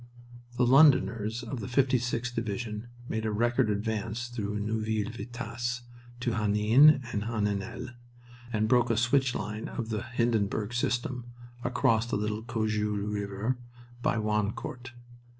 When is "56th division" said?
1.67-2.87